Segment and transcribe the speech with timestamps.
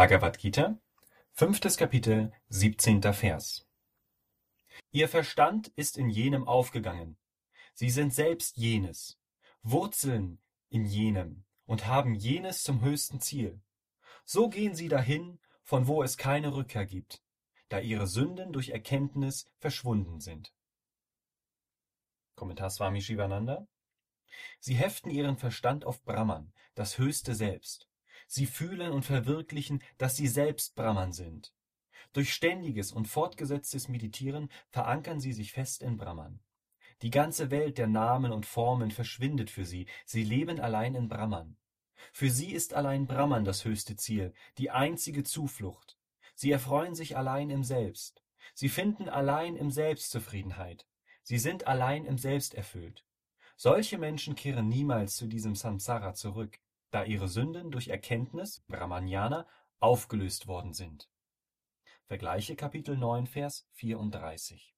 [0.00, 0.80] Bhagavad Gita,
[1.30, 3.68] fünftes Kapitel, siebzehnter Vers.
[4.92, 7.18] Ihr Verstand ist in jenem aufgegangen.
[7.74, 9.20] Sie sind selbst jenes,
[9.62, 10.40] Wurzeln
[10.70, 13.60] in jenem und haben jenes zum höchsten Ziel.
[14.24, 17.22] So gehen sie dahin, von wo es keine Rückkehr gibt,
[17.68, 20.54] da ihre Sünden durch Erkenntnis verschwunden sind.
[22.36, 23.68] Kommentar Swami Shivananda.
[24.60, 27.89] Sie heften ihren Verstand auf Brahman, das höchste Selbst.
[28.32, 31.52] Sie fühlen und verwirklichen, dass sie selbst Brahman sind.
[32.12, 36.38] Durch ständiges und fortgesetztes Meditieren verankern sie sich fest in Brahman.
[37.02, 41.56] Die ganze Welt der Namen und Formen verschwindet für sie, sie leben allein in Brahman.
[42.12, 45.98] Für sie ist allein Brahman das höchste Ziel, die einzige Zuflucht.
[46.36, 48.22] Sie erfreuen sich allein im Selbst.
[48.54, 50.86] Sie finden allein im Selbst Zufriedenheit.
[51.24, 53.04] Sie sind allein im Selbst erfüllt.
[53.56, 59.46] Solche Menschen kehren niemals zu diesem Samsara zurück, da ihre Sünden durch Erkenntnis (Brahmanyana)
[59.78, 61.08] aufgelöst worden sind.
[62.06, 64.68] Vergleiche Kapitel 9, Vers 34